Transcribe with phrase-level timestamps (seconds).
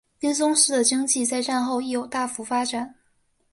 [0.17, 2.95] 滨松市的经济在战后亦有大幅发展。